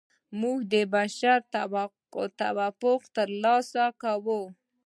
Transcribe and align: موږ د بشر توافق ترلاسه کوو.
موږ 0.41 0.57
د 0.73 0.75
بشر 0.93 1.37
توافق 2.83 3.01
ترلاسه 3.17 3.85
کوو. 4.01 4.41